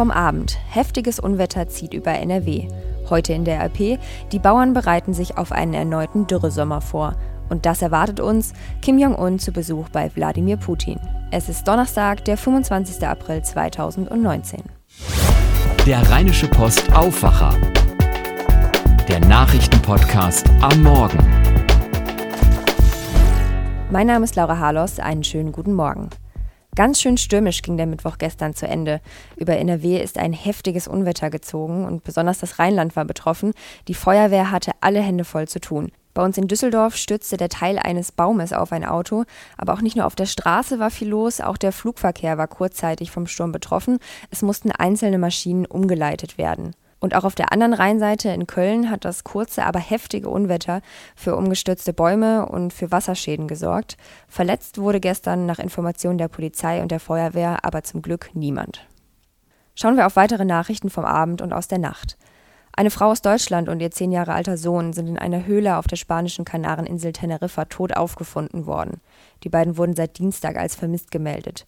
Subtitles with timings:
[0.00, 0.56] vom Abend.
[0.70, 2.68] Heftiges Unwetter zieht über NRW.
[3.10, 3.98] Heute in der RP,
[4.32, 7.16] die Bauern bereiten sich auf einen erneuten Dürresommer vor.
[7.50, 10.98] Und das erwartet uns Kim Jong-un zu Besuch bei Wladimir Putin.
[11.30, 13.06] Es ist Donnerstag, der 25.
[13.06, 14.62] April 2019.
[15.84, 17.54] Der Rheinische Post Aufwacher.
[19.06, 21.18] Der Nachrichtenpodcast am Morgen.
[23.90, 26.08] Mein Name ist Laura Harlos, einen schönen guten Morgen.
[26.80, 29.02] Ganz schön stürmisch ging der Mittwoch gestern zu Ende.
[29.36, 33.52] Über NRW ist ein heftiges Unwetter gezogen und besonders das Rheinland war betroffen.
[33.86, 35.92] Die Feuerwehr hatte alle Hände voll zu tun.
[36.14, 39.24] Bei uns in Düsseldorf stürzte der Teil eines Baumes auf ein Auto,
[39.58, 43.10] aber auch nicht nur auf der Straße war viel los, auch der Flugverkehr war kurzzeitig
[43.10, 43.98] vom Sturm betroffen.
[44.30, 46.74] Es mussten einzelne Maschinen umgeleitet werden.
[47.00, 50.82] Und auch auf der anderen Rheinseite in Köln hat das kurze, aber heftige Unwetter
[51.16, 53.96] für umgestürzte Bäume und für Wasserschäden gesorgt.
[54.28, 58.86] Verletzt wurde gestern nach Informationen der Polizei und der Feuerwehr aber zum Glück niemand.
[59.74, 62.18] Schauen wir auf weitere Nachrichten vom Abend und aus der Nacht.
[62.72, 65.86] Eine Frau aus Deutschland und ihr zehn Jahre alter Sohn sind in einer Höhle auf
[65.86, 69.00] der spanischen Kanareninsel Teneriffa tot aufgefunden worden.
[69.42, 71.66] Die beiden wurden seit Dienstag als vermisst gemeldet.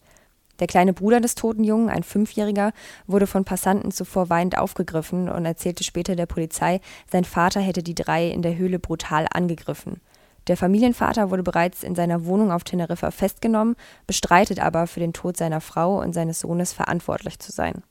[0.63, 2.71] Der kleine Bruder des toten Jungen, ein Fünfjähriger,
[3.05, 6.79] wurde von Passanten zuvor weinend aufgegriffen und erzählte später der Polizei,
[7.11, 9.99] sein Vater hätte die drei in der Höhle brutal angegriffen.
[10.47, 13.75] Der Familienvater wurde bereits in seiner Wohnung auf Teneriffa festgenommen,
[14.07, 17.83] bestreitet aber, für den Tod seiner Frau und seines Sohnes verantwortlich zu sein.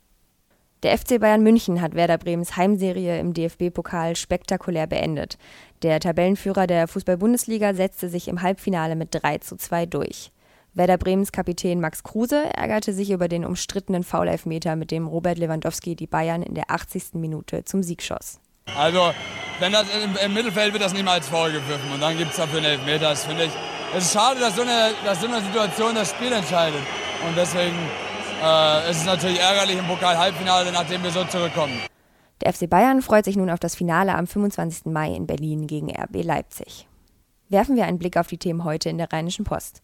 [0.83, 5.36] Der FC Bayern München hat Werder Bremens Heimserie im DFB-Pokal spektakulär beendet.
[5.83, 10.33] Der Tabellenführer der Fußball-Bundesliga setzte sich im Halbfinale mit 3 zu 2 durch.
[10.75, 15.97] Werder Bremens Kapitän Max Kruse ärgerte sich über den umstrittenen Foulelfmeter, mit dem Robert Lewandowski
[15.97, 17.14] die Bayern in der 80.
[17.14, 18.41] Minute zum Sieg schoss.
[18.75, 19.12] Also,
[19.61, 22.59] wenn das im, im Mittelfeld wird das niemals Foul gepfiffen und dann gibt es dafür
[22.59, 23.11] einen Elfmeter.
[23.11, 23.53] Das finde ich,
[23.95, 26.81] es ist schade, dass so, eine, dass so eine Situation das Spiel entscheidet.
[27.29, 27.77] Und deswegen
[28.42, 31.79] äh, ist es natürlich ärgerlich im Pokal-Halbfinale, nachdem wir so zurückkommen.
[32.41, 34.86] Der FC Bayern freut sich nun auf das Finale am 25.
[34.86, 36.89] Mai in Berlin gegen RB Leipzig.
[37.51, 39.83] Werfen wir einen Blick auf die Themen heute in der Rheinischen Post.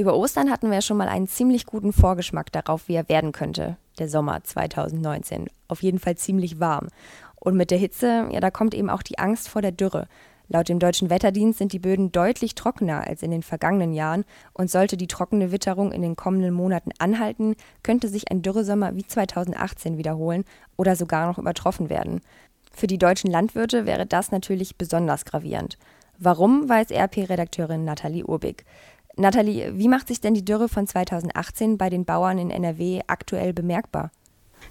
[0.00, 3.76] Über Ostern hatten wir schon mal einen ziemlich guten Vorgeschmack darauf, wie er werden könnte,
[3.98, 5.50] der Sommer 2019.
[5.68, 6.88] Auf jeden Fall ziemlich warm.
[7.34, 10.08] Und mit der Hitze, ja, da kommt eben auch die Angst vor der Dürre.
[10.48, 14.24] Laut dem deutschen Wetterdienst sind die Böden deutlich trockener als in den vergangenen Jahren
[14.54, 19.06] und sollte die trockene Witterung in den kommenden Monaten anhalten, könnte sich ein Dürresommer wie
[19.06, 20.46] 2018 wiederholen
[20.78, 22.22] oder sogar noch übertroffen werden.
[22.72, 25.76] Für die deutschen Landwirte wäre das natürlich besonders gravierend.
[26.22, 28.64] Warum, weiß RP-Redakteurin Nathalie Urbig.
[29.16, 33.52] Nathalie, wie macht sich denn die Dürre von 2018 bei den Bauern in NRW aktuell
[33.52, 34.10] bemerkbar?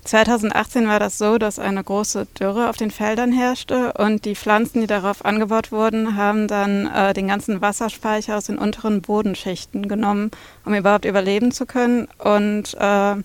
[0.06, 4.82] 2018 war das so, dass eine große Dürre auf den Feldern herrschte und die Pflanzen,
[4.82, 10.32] die darauf angebaut wurden, haben dann äh, den ganzen Wasserspeicher aus den unteren Bodenschichten genommen,
[10.66, 12.08] um überhaupt überleben zu können.
[12.18, 13.16] Und äh,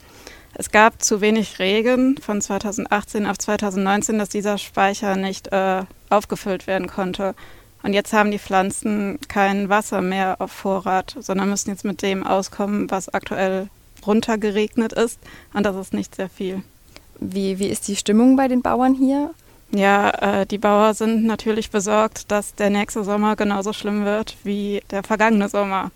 [0.57, 6.67] es gab zu wenig Regen von 2018 auf 2019, dass dieser Speicher nicht äh, aufgefüllt
[6.67, 7.35] werden konnte.
[7.85, 12.27] Und jetzt haben die Pflanzen kein Wasser mehr auf Vorrat, sondern müssen jetzt mit dem
[12.27, 13.69] auskommen, was aktuell
[14.07, 15.21] runtergeregnet ist.
[15.53, 16.63] Und das ist nicht sehr viel.
[17.21, 19.35] Wie, wie ist die Stimmung bei den Bauern hier?
[19.71, 24.83] Ja, äh, die Bauer sind natürlich besorgt, dass der nächste Sommer genauso schlimm wird wie
[24.91, 25.91] der vergangene Sommer.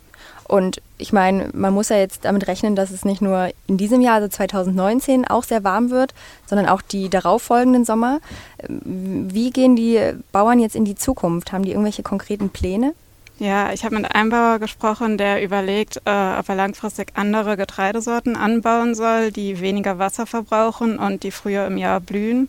[0.45, 4.01] Und ich meine, man muss ja jetzt damit rechnen, dass es nicht nur in diesem
[4.01, 6.15] Jahr, also 2019, auch sehr warm wird,
[6.47, 8.21] sondern auch die darauffolgenden Sommer.
[8.67, 10.01] Wie gehen die
[10.33, 11.53] Bauern jetzt in die Zukunft?
[11.53, 12.95] Haben die irgendwelche konkreten Pläne?
[13.39, 18.35] Ja, ich habe mit einem Bauer gesprochen, der überlegt, äh, ob er langfristig andere Getreidesorten
[18.35, 22.49] anbauen soll, die weniger Wasser verbrauchen und die früher im Jahr blühen.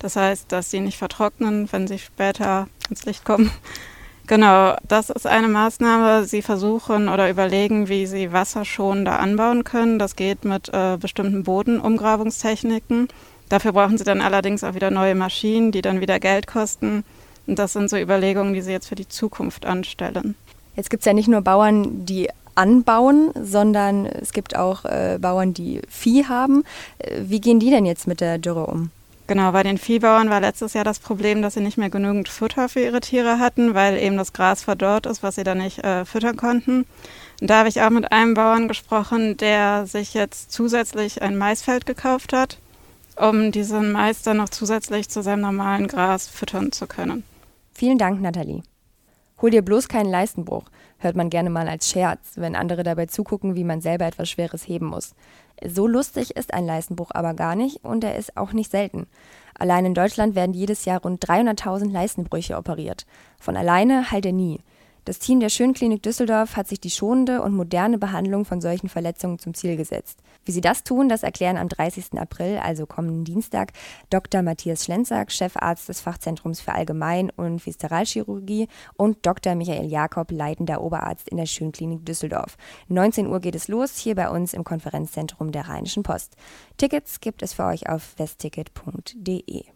[0.00, 3.52] Das heißt, dass sie nicht vertrocknen, wenn sie später ins Licht kommen.
[4.26, 6.24] Genau, das ist eine Maßnahme.
[6.24, 9.98] Sie versuchen oder überlegen, wie sie wasserschonender anbauen können.
[9.98, 13.08] Das geht mit äh, bestimmten Bodenumgrabungstechniken.
[13.50, 17.04] Dafür brauchen sie dann allerdings auch wieder neue Maschinen, die dann wieder Geld kosten.
[17.46, 20.34] Und das sind so Überlegungen, die sie jetzt für die Zukunft anstellen.
[20.74, 25.52] Jetzt gibt es ja nicht nur Bauern, die anbauen, sondern es gibt auch äh, Bauern,
[25.52, 26.64] die Vieh haben.
[26.98, 28.90] Äh, wie gehen die denn jetzt mit der Dürre um?
[29.26, 32.68] Genau, bei den Viehbauern war letztes Jahr das Problem, dass sie nicht mehr genügend Futter
[32.68, 36.04] für ihre Tiere hatten, weil eben das Gras verdorrt ist, was sie dann nicht äh,
[36.04, 36.84] füttern konnten.
[37.40, 41.86] Und da habe ich auch mit einem Bauern gesprochen, der sich jetzt zusätzlich ein Maisfeld
[41.86, 42.58] gekauft hat,
[43.16, 47.24] um diesen Mais dann noch zusätzlich zu seinem normalen Gras füttern zu können.
[47.72, 48.62] Vielen Dank, Nathalie.
[49.42, 50.64] Hol dir bloß keinen Leistenbruch,
[50.98, 54.66] hört man gerne mal als Scherz, wenn andere dabei zugucken, wie man selber etwas Schweres
[54.68, 55.14] heben muss.
[55.64, 59.06] So lustig ist ein Leistenbruch aber gar nicht und er ist auch nicht selten.
[59.56, 63.06] Allein in Deutschland werden jedes Jahr rund 300.000 Leistenbrüche operiert.
[63.38, 64.60] Von alleine heilt er nie.
[65.04, 69.38] Das Team der Schönklinik Düsseldorf hat sich die schonende und moderne Behandlung von solchen Verletzungen
[69.38, 70.20] zum Ziel gesetzt.
[70.46, 72.18] Wie sie das tun, das erklären am 30.
[72.18, 73.72] April, also kommenden Dienstag,
[74.08, 74.40] Dr.
[74.40, 79.54] Matthias Schlenzack, Chefarzt des Fachzentrums für Allgemein- und Viszeralchirurgie und Dr.
[79.54, 82.56] Michael Jakob, leitender Oberarzt in der Schönklinik Düsseldorf.
[82.88, 86.34] 19 Uhr geht es los, hier bei uns im Konferenzzentrum der Rheinischen Post.
[86.78, 89.73] Tickets gibt es für euch auf westticket.de.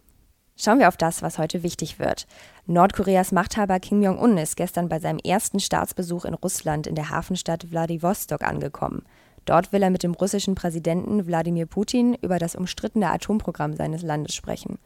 [0.61, 2.27] Schauen wir auf das, was heute wichtig wird.
[2.67, 7.71] Nordkoreas Machthaber Kim Jong-un ist gestern bei seinem ersten Staatsbesuch in Russland in der Hafenstadt
[7.71, 9.03] Wladiwostok angekommen.
[9.45, 14.35] Dort will er mit dem russischen Präsidenten Wladimir Putin über das umstrittene Atomprogramm seines Landes
[14.35, 14.79] sprechen.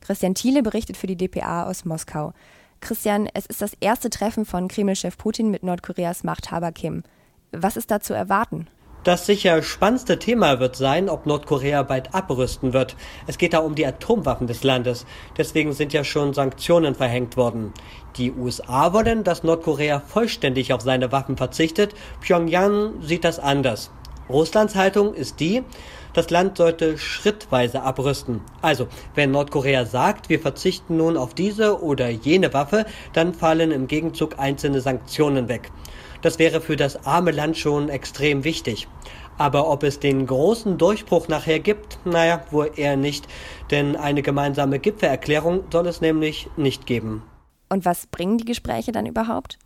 [0.00, 2.32] Christian Thiele berichtet für die dpa aus Moskau.
[2.80, 7.04] Christian, es ist das erste Treffen von Kreml-Chef Putin mit Nordkoreas Machthaber Kim.
[7.52, 8.66] Was ist da zu erwarten?
[9.02, 12.96] Das sicher spannendste Thema wird sein, ob Nordkorea bald abrüsten wird.
[13.26, 15.06] Es geht da um die Atomwaffen des Landes.
[15.38, 17.72] Deswegen sind ja schon Sanktionen verhängt worden.
[18.16, 21.94] Die USA wollen, dass Nordkorea vollständig auf seine Waffen verzichtet.
[22.20, 23.90] Pyongyang sieht das anders.
[24.30, 25.62] Russlands Haltung ist die,
[26.12, 28.40] das Land sollte schrittweise abrüsten.
[28.62, 33.86] Also, wenn Nordkorea sagt, wir verzichten nun auf diese oder jene Waffe, dann fallen im
[33.86, 35.70] Gegenzug einzelne Sanktionen weg.
[36.22, 38.88] Das wäre für das arme Land schon extrem wichtig.
[39.38, 43.26] Aber ob es den großen Durchbruch nachher gibt, naja, wohl eher nicht.
[43.70, 47.22] Denn eine gemeinsame Gipfelerklärung soll es nämlich nicht geben.
[47.70, 49.58] Und was bringen die Gespräche dann überhaupt?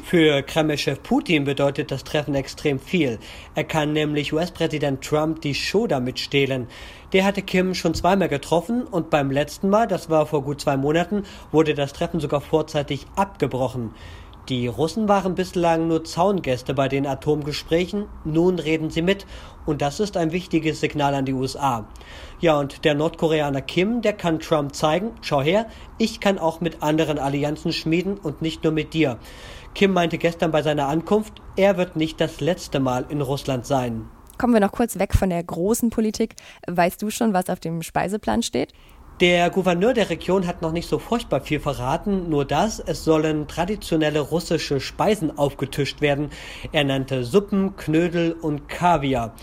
[0.00, 3.18] Für Kreml-Chef Putin bedeutet das Treffen extrem viel.
[3.54, 6.66] Er kann nämlich US-Präsident Trump die Show damit stehlen.
[7.12, 10.78] Der hatte Kim schon zweimal getroffen und beim letzten Mal, das war vor gut zwei
[10.78, 13.90] Monaten, wurde das Treffen sogar vorzeitig abgebrochen.
[14.48, 19.24] Die Russen waren bislang nur Zaungäste bei den Atomgesprächen, nun reden sie mit
[19.66, 21.86] und das ist ein wichtiges Signal an die USA.
[22.40, 25.66] Ja, und der Nordkoreaner Kim, der kann Trump zeigen, schau her,
[25.96, 29.18] ich kann auch mit anderen Allianzen schmieden und nicht nur mit dir.
[29.74, 34.06] Kim meinte gestern bei seiner Ankunft, er wird nicht das letzte Mal in Russland sein.
[34.38, 36.34] Kommen wir noch kurz weg von der großen Politik.
[36.66, 38.72] Weißt du schon, was auf dem Speiseplan steht?
[39.20, 43.46] Der Gouverneur der Region hat noch nicht so furchtbar viel verraten, nur das, es sollen
[43.46, 46.30] traditionelle russische Speisen aufgetischt werden.
[46.72, 49.34] Er nannte Suppen, Knödel und Kaviar.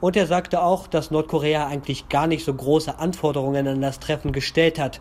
[0.00, 4.32] Und er sagte auch, dass Nordkorea eigentlich gar nicht so große Anforderungen an das Treffen
[4.32, 5.00] gestellt hat.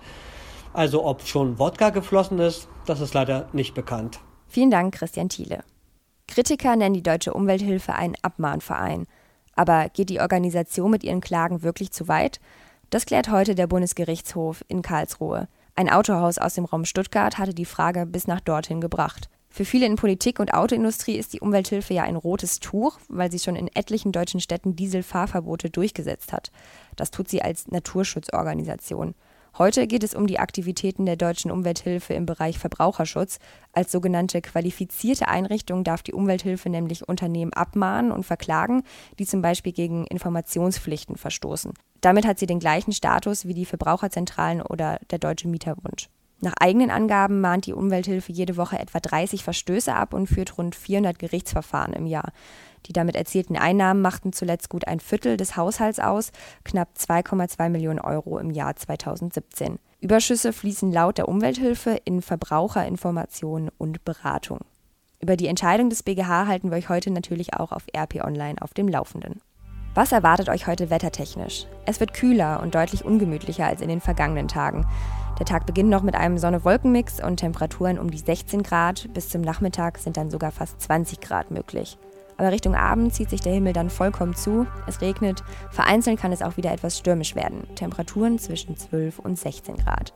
[0.74, 4.20] Also ob schon Wodka geflossen ist, das ist leider nicht bekannt.
[4.48, 5.64] Vielen Dank, Christian Thiele.
[6.28, 9.08] Kritiker nennen die Deutsche Umwelthilfe einen Abmahnverein.
[9.56, 12.40] Aber geht die Organisation mit ihren Klagen wirklich zu weit?
[12.90, 15.48] Das klärt heute der Bundesgerichtshof in Karlsruhe.
[15.76, 19.30] Ein Autohaus aus dem Raum Stuttgart hatte die Frage bis nach dorthin gebracht.
[19.50, 23.40] Für viele in Politik und Autoindustrie ist die Umwelthilfe ja ein rotes Tuch, weil sie
[23.40, 26.52] schon in etlichen deutschen Städten Dieselfahrverbote durchgesetzt hat.
[26.96, 29.16] Das tut sie als Naturschutzorganisation.
[29.58, 33.40] Heute geht es um die Aktivitäten der deutschen Umwelthilfe im Bereich Verbraucherschutz.
[33.74, 38.84] Als sogenannte qualifizierte Einrichtung darf die Umwelthilfe nämlich Unternehmen abmahnen und verklagen,
[39.18, 41.74] die zum Beispiel gegen Informationspflichten verstoßen.
[42.02, 46.10] Damit hat sie den gleichen Status wie die Verbraucherzentralen oder der Deutsche Mieterbund.
[46.40, 50.76] Nach eigenen Angaben mahnt die Umwelthilfe jede Woche etwa 30 Verstöße ab und führt rund
[50.76, 52.32] 400 Gerichtsverfahren im Jahr.
[52.88, 56.32] Die damit erzielten Einnahmen machten zuletzt gut ein Viertel des Haushalts aus,
[56.64, 59.78] knapp 2,2 Millionen Euro im Jahr 2017.
[60.00, 64.60] Überschüsse fließen laut der Umwelthilfe in Verbraucherinformation und Beratung.
[65.20, 68.74] Über die Entscheidung des BGH halten wir euch heute natürlich auch auf RP Online auf
[68.74, 69.42] dem Laufenden.
[69.96, 71.66] Was erwartet euch heute wettertechnisch?
[71.88, 74.86] Es wird kühler und deutlich ungemütlicher als in den vergangenen Tagen.
[75.40, 79.12] Der Tag beginnt noch mit einem Sonne-Wolken-Mix und Temperaturen um die 16 Grad.
[79.16, 81.98] Bis zum Nachmittag sind dann sogar fast 20 Grad möglich.
[82.38, 84.68] Aber Richtung Abend zieht sich der Himmel dann vollkommen zu.
[84.86, 85.44] Es regnet.
[85.72, 87.68] Vereinzelt kann es auch wieder etwas stürmisch werden.
[87.76, 90.14] Temperaturen zwischen 12 und 16 Grad.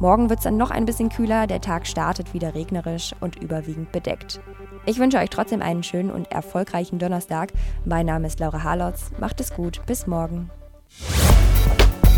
[0.00, 1.46] Morgen wird es dann noch ein bisschen kühler.
[1.46, 4.40] Der Tag startet wieder regnerisch und überwiegend bedeckt.
[4.84, 7.52] Ich wünsche euch trotzdem einen schönen und erfolgreichen Donnerstag.
[7.84, 9.12] Mein Name ist Laura Harlotz.
[9.20, 9.80] Macht es gut.
[9.86, 10.50] Bis morgen.